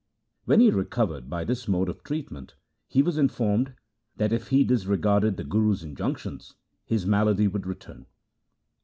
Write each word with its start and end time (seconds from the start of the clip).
When 0.45 0.61
he 0.61 0.71
recovered 0.71 1.29
by 1.29 1.43
this 1.43 1.67
mode 1.67 1.87
of 1.87 2.03
treatment 2.03 2.55
he 2.87 3.03
was 3.03 3.19
informed 3.19 3.75
that 4.17 4.33
if 4.33 4.47
he 4.47 4.63
disregarded 4.63 5.37
the 5.37 5.43
Guru's 5.43 5.83
injunctions 5.83 6.55
his 6.83 7.05
malady 7.05 7.47
would 7.47 7.67
return. 7.67 8.07